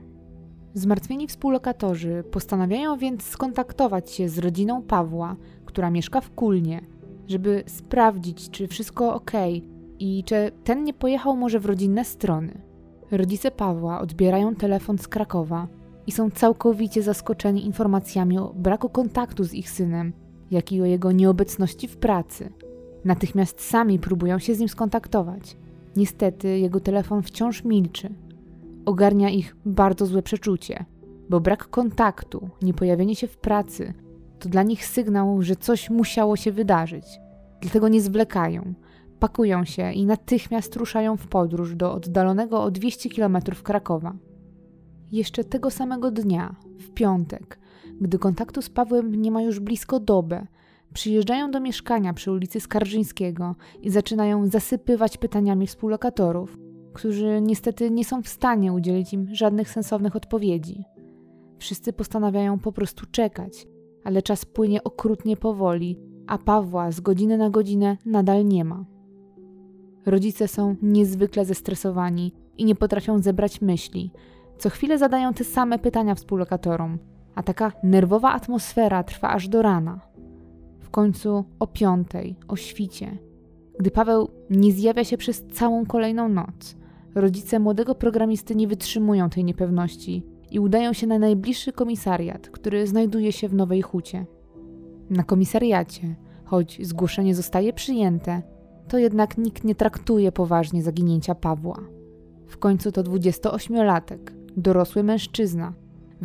[0.73, 6.81] Zmartwieni współlokatorzy postanawiają więc skontaktować się z rodziną Pawła, która mieszka w Kulnie,
[7.27, 9.31] żeby sprawdzić, czy wszystko ok
[9.99, 12.61] i czy ten nie pojechał może w rodzinne strony.
[13.11, 15.67] Rodzice Pawła odbierają telefon z Krakowa
[16.07, 20.13] i są całkowicie zaskoczeni informacjami o braku kontaktu z ich synem,
[20.51, 22.49] jak i o jego nieobecności w pracy.
[23.05, 25.57] Natychmiast sami próbują się z nim skontaktować.
[25.95, 28.09] Niestety jego telefon wciąż milczy.
[28.85, 30.85] Ogarnia ich bardzo złe przeczucie,
[31.29, 33.93] bo brak kontaktu, niepojawienie się w pracy
[34.39, 37.05] to dla nich sygnał, że coś musiało się wydarzyć.
[37.61, 38.73] Dlatego nie zwlekają,
[39.19, 44.13] pakują się i natychmiast ruszają w podróż do oddalonego o 200 km Krakowa.
[45.11, 47.59] Jeszcze tego samego dnia, w piątek,
[48.01, 50.47] gdy kontaktu z Pawłem nie ma już blisko dobę,
[50.93, 56.57] przyjeżdżają do mieszkania przy ulicy Skarżyńskiego i zaczynają zasypywać pytaniami współlokatorów,
[56.93, 60.83] którzy niestety nie są w stanie udzielić im żadnych sensownych odpowiedzi.
[61.57, 63.67] Wszyscy postanawiają po prostu czekać,
[64.03, 68.85] ale czas płynie okrutnie powoli, a Pawła z godziny na godzinę nadal nie ma.
[70.05, 74.11] Rodzice są niezwykle zestresowani i nie potrafią zebrać myśli.
[74.57, 76.97] Co chwilę zadają te same pytania współlokatorom,
[77.35, 79.99] a taka nerwowa atmosfera trwa aż do rana.
[80.79, 83.17] W końcu o piątej, o świcie,
[83.79, 86.75] gdy Paweł nie zjawia się przez całą kolejną noc,
[87.15, 93.31] rodzice młodego programisty nie wytrzymują tej niepewności i udają się na najbliższy komisariat, który znajduje
[93.31, 94.25] się w Nowej Hucie.
[95.09, 98.41] Na komisariacie, choć zgłoszenie zostaje przyjęte,
[98.87, 101.79] to jednak nikt nie traktuje poważnie zaginięcia Pawła.
[102.47, 104.19] W końcu to 28-latek,
[104.57, 105.73] dorosły mężczyzna.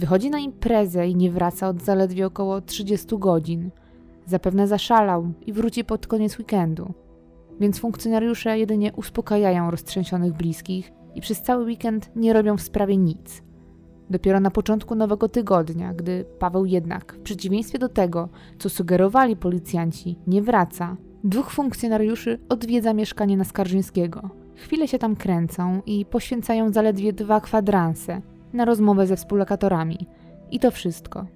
[0.00, 3.70] Wychodzi na imprezę i nie wraca od zaledwie około 30 godzin.
[4.26, 6.94] Zapewne zaszalał i wróci pod koniec weekendu.
[7.60, 13.42] Więc funkcjonariusze jedynie uspokajają roztrzęsionych bliskich i przez cały weekend nie robią w sprawie nic.
[14.10, 20.18] Dopiero na początku nowego tygodnia, gdy Paweł jednak, w przeciwieństwie do tego, co sugerowali policjanci,
[20.26, 24.30] nie wraca, dwóch funkcjonariuszy odwiedza mieszkanie na Skarżyńskiego.
[24.54, 28.20] Chwilę się tam kręcą i poświęcają zaledwie dwa kwadranse
[28.52, 30.06] na rozmowę ze współlokatorami.
[30.50, 31.26] I to wszystko.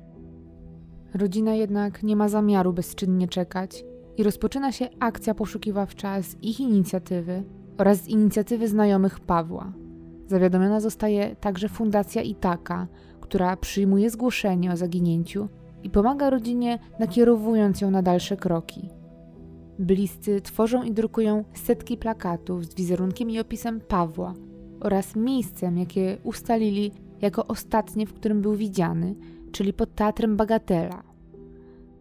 [1.15, 3.85] Rodzina jednak nie ma zamiaru bezczynnie czekać
[4.17, 7.43] i rozpoczyna się akcja poszukiwawcza z ich inicjatywy
[7.79, 9.73] oraz z inicjatywy znajomych Pawła.
[10.27, 12.87] Zawiadomiona zostaje także Fundacja Itaka,
[13.21, 15.49] która przyjmuje zgłoszenie o zaginięciu
[15.83, 18.91] i pomaga rodzinie, nakierowując ją na dalsze kroki.
[19.79, 24.35] Bliscy tworzą i drukują setki plakatów z wizerunkiem i opisem Pawła
[24.81, 29.15] oraz miejscem, jakie ustalili jako ostatnie, w którym był widziany,
[29.53, 31.03] czyli pod teatrem Bagatela.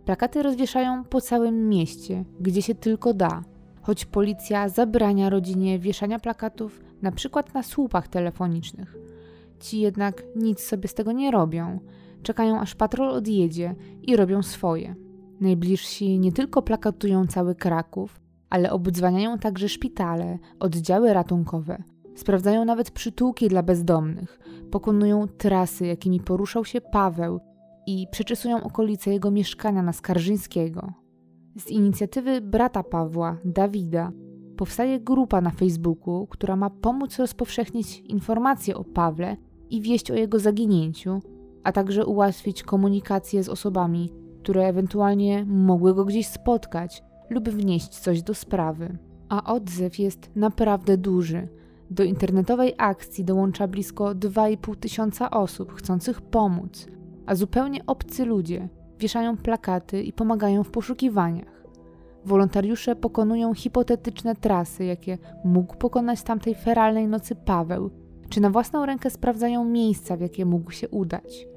[0.06, 3.44] Plakaty rozwieszają po całym mieście, gdzie się tylko da,
[3.82, 8.98] choć policja zabrania rodzinie wieszania plakatów na przykład na słupach telefonicznych.
[9.60, 11.80] Ci jednak nic sobie z tego nie robią,
[12.24, 14.96] czekają aż patrol odjedzie i robią swoje.
[15.42, 21.84] Najbliżsi nie tylko plakatują cały Kraków, ale obdzwaniają także szpitale, oddziały ratunkowe.
[22.16, 24.40] Sprawdzają nawet przytułki dla bezdomnych,
[24.72, 27.40] pokonują trasy, jakimi poruszał się Paweł
[27.88, 30.94] i przeczesują okolice jego mieszkania na Skarżyńskiego.
[31.58, 34.12] Z inicjatywy brata Pawła, Dawida,
[34.58, 39.38] powstaje grupa na Facebooku, która ma pomóc rozpowszechnić informacje o Pawle
[39.70, 41.22] i wieść o jego zaginięciu
[41.64, 44.10] a także ułatwić komunikację z osobami,
[44.44, 48.98] które ewentualnie mogły go gdzieś spotkać lub wnieść coś do sprawy.
[49.30, 51.48] A odzew jest naprawdę duży.
[51.94, 56.88] Do internetowej akcji dołącza blisko 2,5 tysiąca osób chcących pomóc,
[57.26, 61.64] a zupełnie obcy ludzie wieszają plakaty i pomagają w poszukiwaniach.
[62.26, 67.90] Wolontariusze pokonują hipotetyczne trasy, jakie mógł pokonać tamtej feralnej nocy Paweł,
[68.30, 71.48] czy na własną rękę sprawdzają miejsca, w jakie mógł się udać.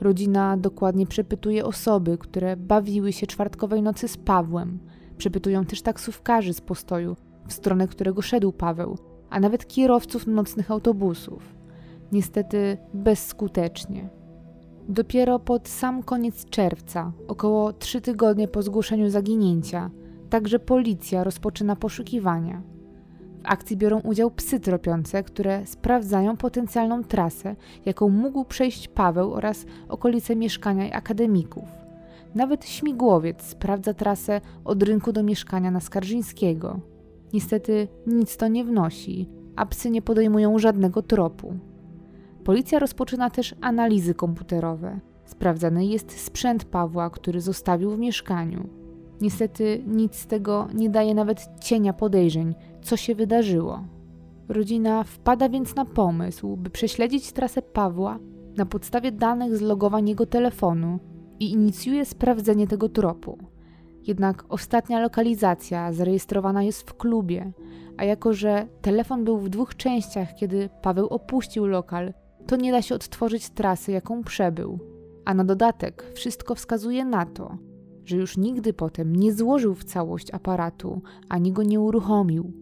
[0.00, 4.78] Rodzina dokładnie przepytuje osoby, które bawiły się czwartkowej nocy z Pawłem.
[5.18, 7.16] Przepytują też taksówkarzy z postoju,
[7.48, 8.96] w stronę którego szedł Paweł,
[9.30, 11.54] a nawet kierowców nocnych autobusów.
[12.12, 14.08] Niestety bezskutecznie.
[14.88, 19.90] Dopiero pod sam koniec czerwca, około trzy tygodnie po zgłoszeniu zaginięcia,
[20.30, 22.62] także policja rozpoczyna poszukiwania.
[23.42, 29.66] W akcji biorą udział psy tropiące, które sprawdzają potencjalną trasę, jaką mógł przejść Paweł oraz
[29.88, 31.68] okolice mieszkania i akademików.
[32.34, 36.80] Nawet śmigłowiec sprawdza trasę od rynku do mieszkania na Skarżyńskiego.
[37.36, 41.54] Niestety nic to nie wnosi, a psy nie podejmują żadnego tropu.
[42.44, 45.00] Policja rozpoczyna też analizy komputerowe.
[45.24, 48.68] Sprawdzany jest sprzęt Pawła, który zostawił w mieszkaniu.
[49.20, 53.84] Niestety nic z tego nie daje nawet cienia podejrzeń, co się wydarzyło.
[54.48, 58.18] Rodzina wpada więc na pomysł, by prześledzić trasę Pawła
[58.56, 60.98] na podstawie danych z logowań jego telefonu
[61.40, 63.38] i inicjuje sprawdzenie tego tropu.
[64.06, 67.52] Jednak ostatnia lokalizacja zarejestrowana jest w klubie,
[67.96, 72.12] a jako że telefon był w dwóch częściach, kiedy Paweł opuścił lokal,
[72.46, 74.78] to nie da się odtworzyć trasy, jaką przebył.
[75.24, 77.58] A na dodatek wszystko wskazuje na to,
[78.04, 82.52] że już nigdy potem nie złożył w całość aparatu ani go nie uruchomił.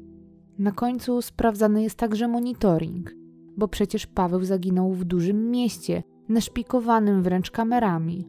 [0.59, 3.15] Na końcu sprawdzany jest także monitoring,
[3.57, 8.29] bo przecież Paweł zaginął w dużym mieście, naszpikowanym wręcz kamerami.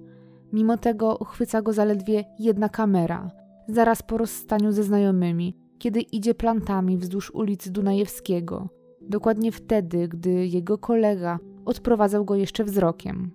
[0.55, 3.31] Mimo tego uchwyca go zaledwie jedna kamera,
[3.67, 8.69] zaraz po rozstaniu ze znajomymi, kiedy idzie plantami wzdłuż ulicy Dunajewskiego,
[9.01, 13.31] dokładnie wtedy, gdy jego kolega odprowadzał go jeszcze wzrokiem.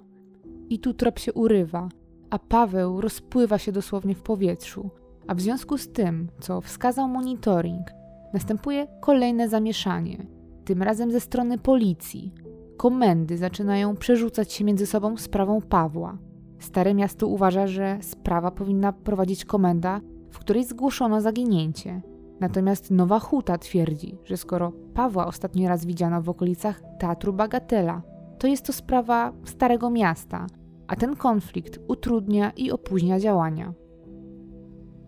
[0.70, 1.88] I tu trop się urywa,
[2.30, 4.90] a Paweł rozpływa się dosłownie w powietrzu.
[5.26, 7.86] A w związku z tym, co wskazał monitoring,
[8.34, 10.26] następuje kolejne zamieszanie,
[10.64, 12.32] tym razem ze strony policji.
[12.76, 16.18] Komendy zaczynają przerzucać się między sobą sprawą Pawła.
[16.60, 22.02] Stare miasto uważa, że sprawa powinna prowadzić komenda, w której zgłoszono zaginięcie.
[22.40, 28.02] Natomiast Nowa Huta twierdzi, że skoro Pawła ostatni raz widziano w okolicach Teatru Bagatela,
[28.38, 30.46] to jest to sprawa Starego Miasta,
[30.86, 33.72] a ten konflikt utrudnia i opóźnia działania.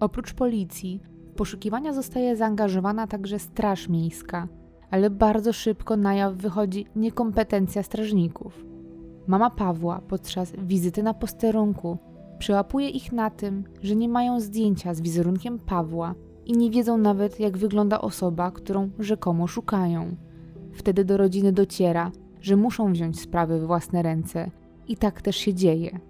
[0.00, 4.48] Oprócz policji, w poszukiwania zostaje zaangażowana także Straż Miejska,
[4.90, 8.71] ale bardzo szybko na jaw wychodzi niekompetencja strażników.
[9.26, 11.98] Mama Pawła podczas wizyty na posterunku
[12.38, 16.14] przyłapuje ich na tym, że nie mają zdjęcia z wizerunkiem Pawła
[16.46, 20.16] i nie wiedzą nawet, jak wygląda osoba, którą rzekomo szukają.
[20.72, 24.50] Wtedy do rodziny dociera, że muszą wziąć sprawy w własne ręce
[24.88, 26.00] i tak też się dzieje.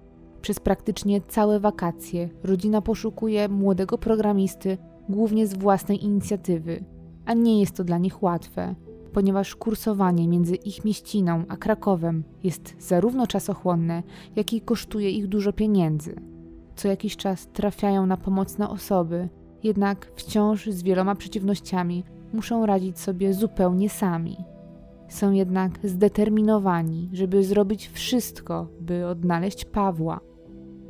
[0.43, 6.85] Przez praktycznie całe wakacje rodzina poszukuje młodego programisty głównie z własnej inicjatywy,
[7.27, 8.75] a nie jest to dla nich łatwe,
[9.13, 14.03] ponieważ kursowanie między ich mieściną a Krakowem jest zarówno czasochłonne,
[14.37, 16.15] jak i kosztuje ich dużo pieniędzy.
[16.77, 19.29] Co jakiś czas trafiają na pomocne osoby,
[19.63, 24.37] jednak wciąż z wieloma przeciwnościami muszą radzić sobie zupełnie sami.
[25.09, 30.21] Są jednak zdeterminowani, żeby zrobić wszystko, by odnaleźć Pawła.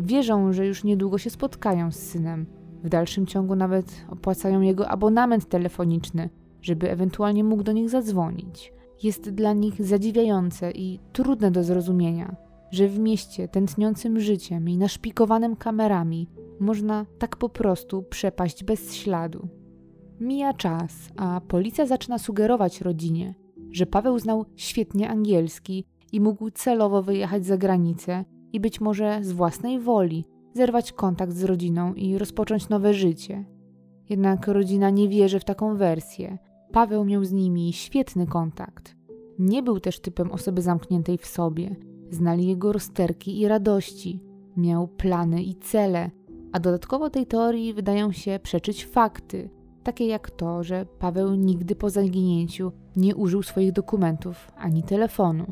[0.00, 2.46] Wierzą, że już niedługo się spotkają z synem.
[2.84, 6.28] W dalszym ciągu nawet opłacają jego abonament telefoniczny,
[6.62, 8.72] żeby ewentualnie mógł do nich zadzwonić.
[9.02, 12.36] Jest dla nich zadziwiające i trudne do zrozumienia,
[12.70, 16.28] że w mieście tętniącym życiem i naszpikowanym kamerami
[16.60, 19.48] można tak po prostu przepaść bez śladu.
[20.20, 23.34] Mija czas, a policja zaczyna sugerować rodzinie,
[23.72, 29.32] że Paweł znał świetnie angielski i mógł celowo wyjechać za granicę i być może z
[29.32, 33.44] własnej woli zerwać kontakt z rodziną i rozpocząć nowe życie.
[34.08, 36.38] Jednak rodzina nie wierzy w taką wersję.
[36.72, 38.96] Paweł miał z nimi świetny kontakt.
[39.38, 41.76] Nie był też typem osoby zamkniętej w sobie.
[42.10, 44.20] Znali jego rozterki i radości.
[44.56, 46.10] Miał plany i cele,
[46.52, 49.50] a dodatkowo tej teorii wydają się przeczyć fakty,
[49.82, 55.46] takie jak to, że Paweł nigdy po zaginięciu nie użył swoich dokumentów ani telefonu.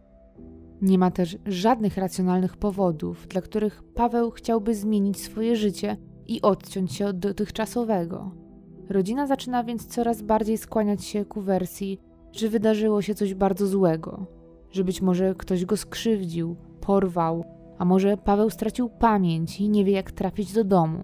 [0.83, 6.93] Nie ma też żadnych racjonalnych powodów, dla których Paweł chciałby zmienić swoje życie i odciąć
[6.93, 8.31] się od dotychczasowego.
[8.91, 12.01] Rodzina zaczyna więc coraz bardziej skłaniać się ku wersji,
[12.33, 14.27] że wydarzyło się coś bardzo złego,
[14.71, 17.45] że być może ktoś go skrzywdził, porwał
[17.79, 21.03] A może Paweł stracił pamięć i nie wie, jak trafić do domu?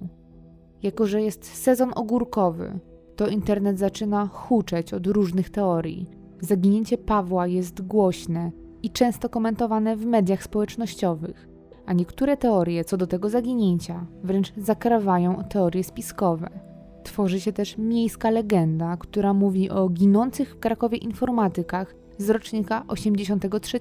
[0.83, 2.79] Jako, że jest sezon ogórkowy,
[3.17, 6.11] to internet zaczyna huczeć od różnych teorii.
[6.41, 8.51] Zaginięcie Pawła jest głośne
[8.83, 11.49] i często komentowane w mediach społecznościowych,
[11.87, 16.76] a niektóre teorie co do tego zaginięcia wręcz zakrawają teorie spiskowe.
[17.07, 23.79] Tworzy się też miejska legenda, która mówi o ginących w Krakowie informatykach z rocznika 83,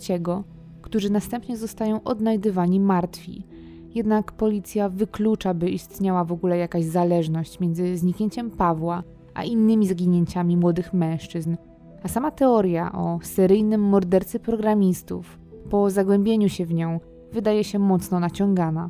[0.81, 3.47] którzy następnie zostają odnajdywani martwi.
[3.95, 10.57] Jednak policja wyklucza, by istniała w ogóle jakaś zależność między zniknięciem Pawła a innymi zaginięciami
[10.57, 11.55] młodych mężczyzn.
[12.03, 16.99] A sama teoria o seryjnym mordercy programistów, po zagłębieniu się w nią,
[17.33, 18.89] wydaje się mocno naciągana.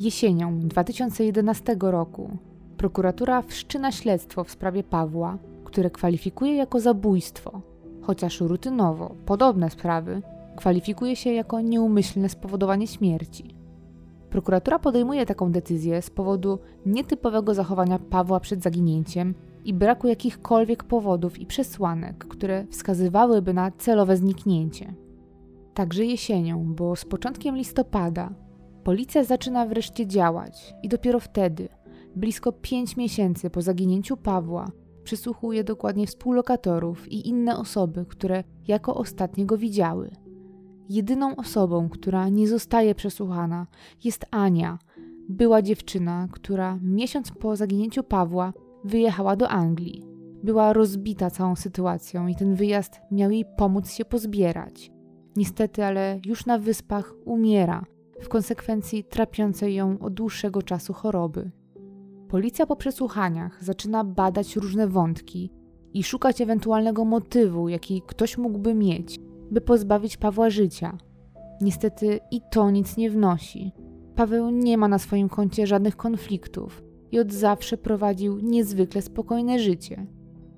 [0.00, 2.38] Jesienią 2011 roku
[2.78, 7.60] prokuratura wszczyna śledztwo w sprawie Pawła, które kwalifikuje jako zabójstwo,
[8.02, 10.22] chociaż rutynowo podobne sprawy
[10.56, 13.54] kwalifikuje się jako nieumyślne spowodowanie śmierci.
[14.30, 21.38] Prokuratura podejmuje taką decyzję z powodu nietypowego zachowania Pawła przed zaginięciem i braku jakichkolwiek powodów
[21.38, 24.94] i przesłanek, które wskazywałyby na celowe zniknięcie.
[25.74, 28.30] Także jesienią, bo z początkiem listopada,
[28.84, 31.68] policja zaczyna wreszcie działać i dopiero wtedy,
[32.18, 34.70] blisko pięć miesięcy po zaginięciu Pawła,
[35.04, 40.10] przysłuchuje dokładnie współlokatorów i inne osoby, które jako ostatnie go widziały.
[40.88, 43.66] Jedyną osobą, która nie zostaje przesłuchana,
[44.04, 44.78] jest Ania,
[45.28, 48.52] była dziewczyna, która miesiąc po zaginięciu Pawła
[48.84, 50.02] wyjechała do Anglii.
[50.42, 54.90] Była rozbita całą sytuacją i ten wyjazd miał jej pomóc się pozbierać.
[55.36, 57.84] Niestety, ale już na wyspach umiera
[58.20, 61.50] w konsekwencji trapiącej ją od dłuższego czasu choroby.
[62.28, 65.52] Policja po przesłuchaniach zaczyna badać różne wątki
[65.94, 70.98] i szukać ewentualnego motywu, jaki ktoś mógłby mieć, by pozbawić Pawła życia.
[71.60, 73.72] Niestety i to nic nie wnosi.
[74.16, 80.06] Paweł nie ma na swoim koncie żadnych konfliktów i od zawsze prowadził niezwykle spokojne życie.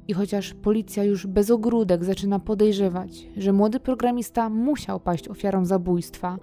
[0.09, 6.39] I chociaż policja już bez ogródek zaczyna podejrzewać, że młody programista musiał paść ofiarą zabójstwa,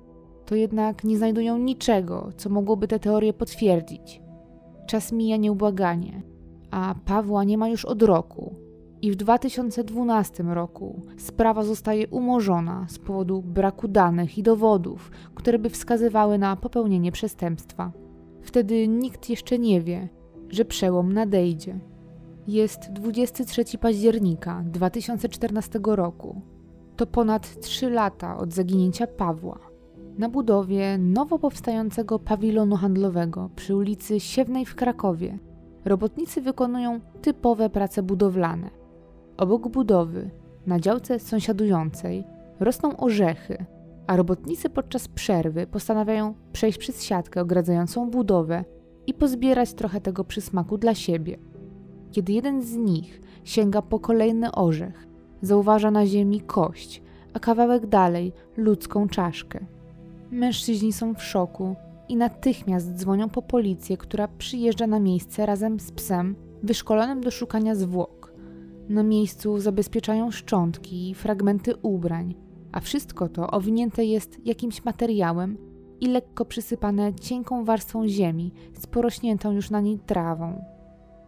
[0.46, 4.27] to jednak nie znajdują niczego, co mogłoby tę teorię potwierdzić.
[4.88, 6.22] Czas mija nieubłaganie,
[6.72, 8.56] a Pawła nie ma już od roku.
[9.02, 15.70] I w 2012 roku sprawa zostaje umorzona z powodu braku danych i dowodów, które by
[15.70, 17.92] wskazywały na popełnienie przestępstwa.
[18.42, 20.10] Wtedy nikt jeszcze nie wie,
[20.50, 21.80] że przełom nadejdzie.
[22.48, 26.42] Jest 23 października 2014 roku.
[26.96, 29.60] To ponad 3 lata od zaginięcia Pawła.
[30.18, 35.40] Na budowie nowo powstającego pawilonu handlowego przy ulicy Siewnej w Krakowie
[35.86, 38.70] robotnicy wykonują typowe prace budowlane.
[39.38, 40.30] Obok budowy,
[40.66, 42.24] na działce sąsiadującej,
[42.60, 43.66] rosną orzechy,
[44.08, 48.66] a robotnicy podczas przerwy postanawiają przejść przez siatkę ogradzającą budowę
[49.08, 51.38] i pozbierać trochę tego przysmaku dla siebie.
[52.12, 55.08] Kiedy jeden z nich sięga po kolejny orzech,
[55.42, 57.04] zauważa na ziemi kość,
[57.34, 59.77] a kawałek dalej ludzką czaszkę.
[60.32, 61.76] Mężczyźni są w szoku
[62.10, 67.76] i natychmiast dzwonią po policję, która przyjeżdża na miejsce razem z psem wyszkolonym do szukania
[67.76, 68.34] zwłok.
[68.90, 72.36] Na miejscu zabezpieczają szczątki i fragmenty ubrań,
[72.72, 75.58] a wszystko to owinięte jest jakimś materiałem
[76.02, 80.64] i lekko przysypane cienką warstwą ziemi z porośniętą już na niej trawą.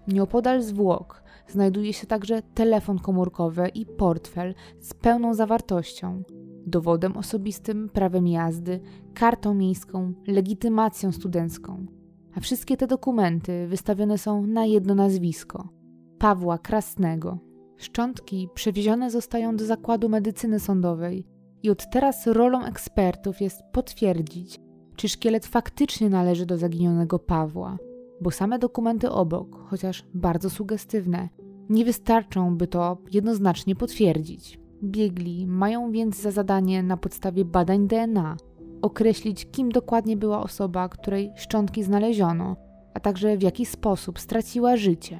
[0.08, 6.24] Nieopodal zwłok znajduje się także telefon komórkowy i portfel z pełną zawartością,
[6.65, 8.80] dowodem osobistym, prawem jazdy,
[9.13, 11.86] kartą miejską, legitymacją studencką.
[12.36, 15.69] A wszystkie te dokumenty wystawione są na jedno nazwisko
[16.19, 17.39] Pawła Krasnego.
[17.78, 21.26] Szczątki przewiezione zostają do zakładu medycyny sądowej
[21.63, 24.60] i od teraz rolą ekspertów jest potwierdzić,
[24.95, 27.78] czy szkielet faktycznie należy do zaginionego Pawła,
[28.22, 31.30] bo same dokumenty obok, chociaż bardzo sugestywne,
[31.69, 34.60] nie wystarczą, by to jednoznacznie potwierdzić.
[34.84, 38.38] Biegli mają więc za zadanie na podstawie badań DNA
[38.82, 42.56] określić, kim dokładnie była osoba, której szczątki znaleziono,
[42.93, 45.20] a także w jaki sposób straciła życie.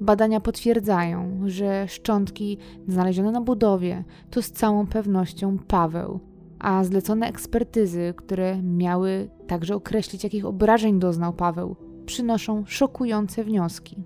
[0.00, 6.20] Badania potwierdzają, że szczątki znalezione na budowie to z całą pewnością Paweł,
[6.58, 11.76] a zlecone ekspertyzy, które miały także określić, jakich obrażeń doznał Paweł,
[12.06, 14.04] przynoszą szokujące wnioski.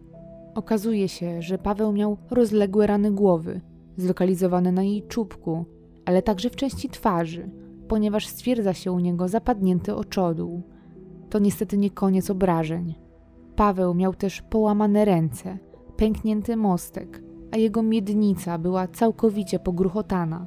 [0.54, 3.60] Okazuje się, że Paweł miał rozległe rany głowy,
[3.96, 5.64] zlokalizowane na jej czubku,
[6.04, 7.50] ale także w części twarzy,
[7.88, 10.62] ponieważ stwierdza się u niego zapadnięty oczodół.
[11.30, 12.94] To niestety nie koniec obrażeń.
[13.56, 15.58] Paweł miał też połamane ręce,
[15.96, 17.22] pęknięty mostek,
[17.52, 20.46] a jego miednica była całkowicie pogruchotana.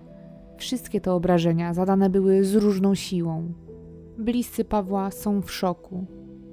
[0.58, 3.54] Wszystkie te obrażenia zadane były z różną siłą.
[4.18, 6.06] Bliscy Pawła są w szoku,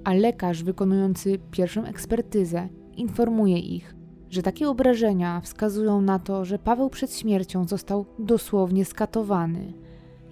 [0.05, 3.95] a lekarz wykonujący pierwszą ekspertyzę informuje ich,
[4.35, 9.73] że takie obrażenia wskazują na to, że Paweł przed śmiercią został dosłownie skatowany.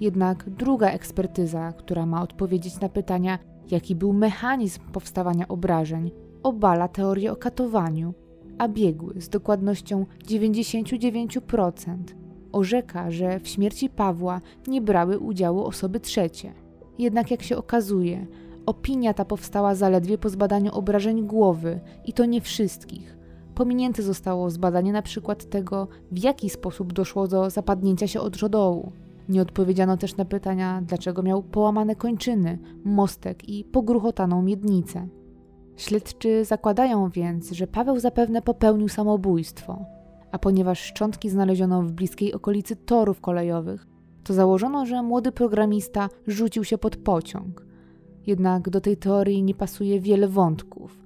[0.01, 3.39] Jednak druga ekspertyza, która ma odpowiedzieć na pytania,
[3.71, 6.11] jaki był mechanizm powstawania obrażeń,
[6.43, 8.15] obala teorię o katowaniu,
[8.59, 11.97] a biegły z dokładnością 99%
[12.53, 16.53] orzeka, że w śmierci Pawła nie brały udziału osoby trzecie.
[16.99, 18.27] Jednak jak się okazuje,
[18.67, 23.22] opinia ta powstała zaledwie po zbadaniu obrażeń głowy i to nie wszystkich.
[23.55, 28.93] Pominięte zostało zbadanie na przykład tego, w jaki sposób doszło do zapadnięcia się od żodołu.
[29.29, 35.09] Nie odpowiedziano też na pytania, dlaczego miał połamane kończyny, mostek i pogruchotaną miednicę.
[35.77, 39.85] Śledczy zakładają więc, że Paweł zapewne popełnił samobójstwo,
[40.33, 43.87] a ponieważ szczątki znaleziono w bliskiej okolicy torów kolejowych,
[44.25, 47.67] to założono, że młody programista rzucił się pod pociąg.
[48.27, 51.02] Jednak do tej teorii nie pasuje wiele wątków.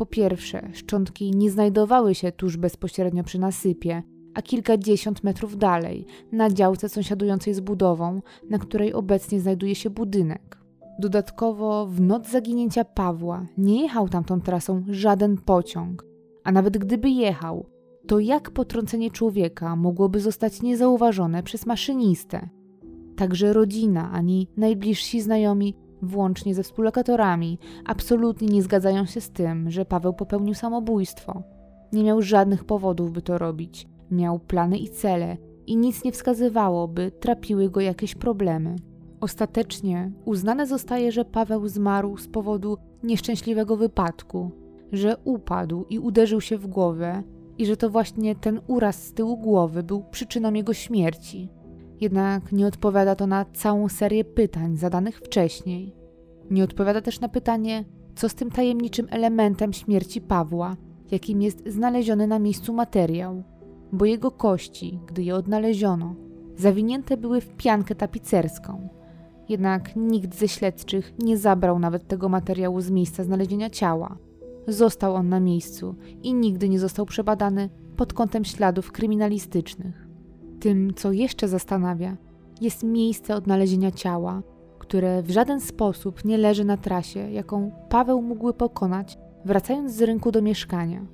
[0.00, 4.02] Po pierwsze, szczątki nie znajdowały się tuż bezpośrednio przy nasypie,
[4.34, 10.58] a kilkadziesiąt metrów dalej, na działce sąsiadującej z budową, na której obecnie znajduje się budynek.
[10.98, 16.06] Dodatkowo w noc zaginięcia Pawła nie jechał tamtą trasą żaden pociąg,
[16.44, 17.66] a nawet gdyby jechał,
[18.06, 22.48] to jak potrącenie człowieka mogłoby zostać niezauważone przez maszynistę?
[23.16, 29.84] Także rodzina ani najbliżsi znajomi, włącznie ze współlokatorami, absolutnie nie zgadzają się z tym, że
[29.84, 31.42] Paweł popełnił samobójstwo.
[31.92, 33.88] Nie miał żadnych powodów, by to robić.
[34.10, 35.36] Miał plany i cele,
[35.66, 38.76] i nic nie wskazywało, by trapiły go jakieś problemy.
[39.20, 44.50] Ostatecznie uznane zostaje, że Paweł zmarł z powodu nieszczęśliwego wypadku,
[44.92, 47.22] że upadł i uderzył się w głowę,
[47.58, 51.48] i że to właśnie ten uraz z tyłu głowy był przyczyną jego śmierci.
[52.00, 55.94] Jednak nie odpowiada to na całą serię pytań zadanych wcześniej.
[56.50, 57.84] Nie odpowiada też na pytanie,
[58.14, 60.76] co z tym tajemniczym elementem śmierci Pawła,
[61.10, 63.42] jakim jest znaleziony na miejscu materiał,
[63.92, 66.14] bo jego kości, gdy je odnaleziono,
[66.56, 68.88] zawinięte były w piankę tapicerską.
[69.48, 74.16] Jednak nikt ze śledczych nie zabrał nawet tego materiału z miejsca znalezienia ciała.
[74.68, 80.09] Został on na miejscu i nigdy nie został przebadany pod kątem śladów kryminalistycznych.
[80.60, 82.16] Tym, co jeszcze zastanawia,
[82.60, 84.42] jest miejsce odnalezienia ciała,
[84.78, 90.32] które w żaden sposób nie leży na trasie, jaką Paweł mógłby pokonać, wracając z rynku
[90.32, 91.06] do mieszkania.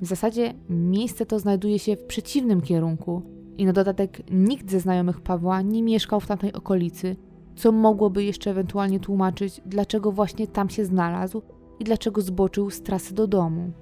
[0.00, 3.22] W zasadzie miejsce to znajduje się w przeciwnym kierunku
[3.58, 7.16] i na dodatek nikt ze znajomych Pawła nie mieszkał w tamtej okolicy,
[7.56, 11.42] co mogłoby jeszcze ewentualnie tłumaczyć, dlaczego właśnie tam się znalazł
[11.80, 13.72] i dlaczego zboczył z trasy do domu.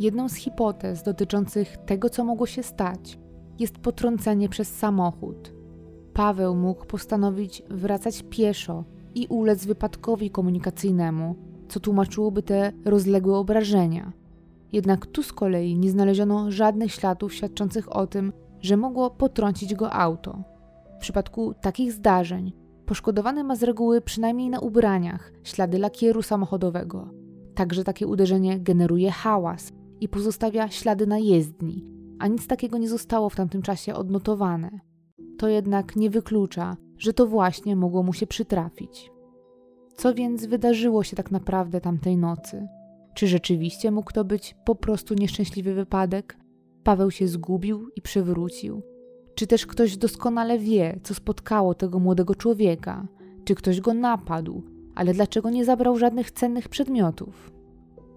[0.00, 3.18] Jedną z hipotez dotyczących tego, co mogło się stać,
[3.58, 5.52] jest potrącenie przez samochód.
[6.14, 8.84] Paweł mógł postanowić wracać pieszo
[9.14, 11.36] i ulec wypadkowi komunikacyjnemu,
[11.68, 14.12] co tłumaczyłoby te rozległe obrażenia.
[14.72, 19.92] Jednak tu z kolei nie znaleziono żadnych śladów świadczących o tym, że mogło potrącić go
[19.92, 20.44] auto.
[20.96, 22.52] W przypadku takich zdarzeń
[22.86, 27.10] Poszkodowany ma z reguły przynajmniej na ubraniach ślady lakieru samochodowego.
[27.54, 31.84] Także takie uderzenie generuje hałas i pozostawia ślady na jezdni,
[32.18, 34.80] a nic takiego nie zostało w tamtym czasie odnotowane.
[35.38, 39.10] To jednak nie wyklucza, że to właśnie mogło mu się przytrafić.
[39.96, 42.68] Co więc wydarzyło się tak naprawdę tamtej nocy?
[43.14, 46.38] Czy rzeczywiście mógł to być po prostu nieszczęśliwy wypadek?
[46.84, 48.82] Paweł się zgubił i przewrócił
[49.34, 53.06] czy też ktoś doskonale wie, co spotkało tego młodego człowieka?
[53.44, 54.62] Czy ktoś go napadł,
[54.94, 57.52] ale dlaczego nie zabrał żadnych cennych przedmiotów?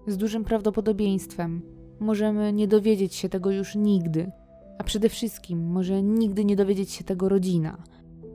[0.06, 1.62] Z dużym prawdopodobieństwem
[2.00, 4.30] możemy nie dowiedzieć się tego już nigdy,
[4.78, 7.82] a przede wszystkim może nigdy nie dowiedzieć się tego rodzina.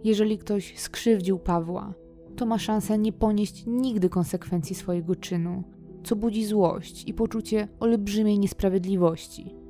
[0.03, 1.93] Jeżeli ktoś skrzywdził Pawła,
[2.35, 5.63] to ma szansę nie ponieść nigdy konsekwencji swojego czynu,
[6.03, 9.63] co budzi złość i poczucie olbrzymiej niesprawiedliwości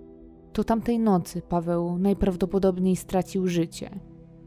[0.54, 4.00] to tamtej nocy Paweł najprawdopodobniej stracił życie.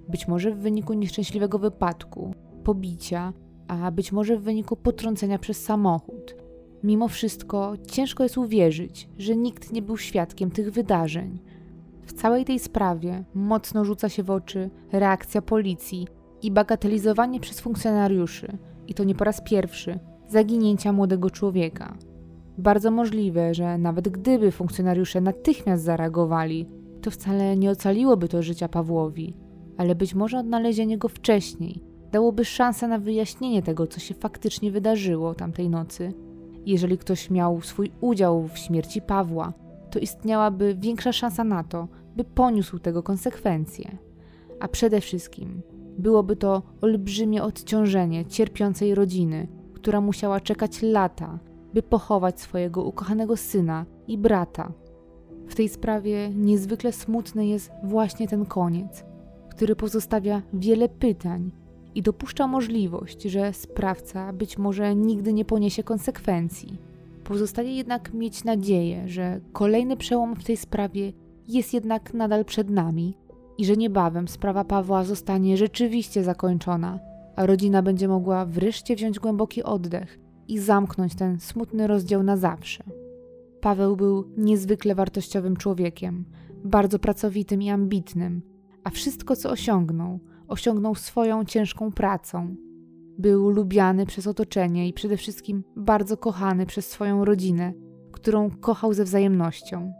[0.08, 2.34] Być może w wyniku nieszczęśliwego wypadku,
[2.64, 3.32] pobicia,
[3.68, 6.36] a być może w wyniku potrącenia przez samochód.
[6.84, 11.38] Mimo wszystko ciężko jest uwierzyć, że nikt nie był świadkiem tych wydarzeń.
[12.02, 16.06] W całej tej sprawie mocno rzuca się w oczy reakcja policji
[16.42, 18.58] i bagatelizowanie przez funkcjonariuszy,
[18.88, 19.98] i to nie po raz pierwszy,
[20.28, 21.96] zaginięcia młodego człowieka.
[22.58, 26.66] Bardzo możliwe, że nawet gdyby funkcjonariusze natychmiast zareagowali,
[27.02, 29.34] to wcale nie ocaliłoby to życia Pawłowi,
[29.76, 35.34] ale być może odnalezienie go wcześniej dałoby szansę na wyjaśnienie tego, co się faktycznie wydarzyło
[35.34, 36.12] tamtej nocy.
[36.66, 39.52] Jeżeli ktoś miał swój udział w śmierci Pawła,
[39.90, 43.98] to istniałaby większa szansa na to, by poniósł tego konsekwencje.
[44.60, 45.62] A przede wszystkim,
[45.98, 51.38] Byłoby to olbrzymie odciążenie cierpiącej rodziny, która musiała czekać lata,
[51.74, 54.72] by pochować swojego ukochanego syna i brata.
[55.48, 59.04] W tej sprawie niezwykle smutny jest właśnie ten koniec,
[59.50, 61.50] który pozostawia wiele pytań
[61.96, 66.78] i dopuszcza możliwość, że sprawca być może nigdy nie poniesie konsekwencji.
[67.24, 71.12] Pozostaje jednak mieć nadzieję, że kolejny przełom w tej sprawie
[71.48, 73.16] jest jednak nadal przed nami
[73.58, 76.98] i że niebawem sprawa Pawła zostanie rzeczywiście zakończona,
[77.36, 80.18] a rodzina będzie mogła wreszcie wziąć głęboki oddech
[80.48, 82.84] i zamknąć ten smutny rozdział na zawsze.
[83.60, 86.24] Paweł był niezwykle wartościowym człowiekiem,
[86.64, 88.42] bardzo pracowitym i ambitnym,
[88.84, 92.56] a wszystko, co osiągnął, osiągnął swoją ciężką pracą.
[93.18, 97.72] Był lubiany przez otoczenie i przede wszystkim bardzo kochany przez swoją rodzinę,
[98.12, 99.92] którą kochał ze wzajemnością.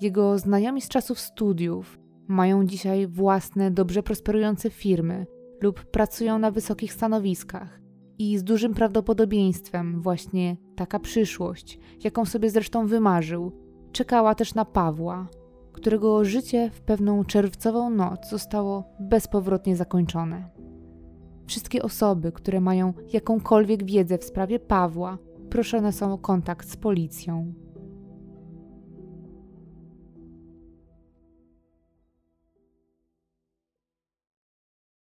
[0.00, 5.26] Jego znajomi z czasów studiów mają dzisiaj własne, dobrze prosperujące firmy
[5.60, 7.80] lub pracują na wysokich stanowiskach.
[8.18, 13.52] I z dużym prawdopodobieństwem właśnie taka przyszłość, jaką sobie zresztą wymarzył,
[13.92, 15.28] czekała też na Pawła,
[15.72, 20.50] którego życie w pewną czerwcową noc zostało bezpowrotnie zakończone.
[21.46, 25.18] Wszystkie osoby, które mają jakąkolwiek wiedzę w sprawie Pawła,
[25.50, 27.52] proszone są o kontakt z policją.